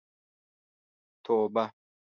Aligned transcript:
توبه. 1.25 1.63